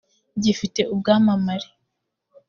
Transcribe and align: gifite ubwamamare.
gifite 0.43 0.81
ubwamamare. 0.93 1.67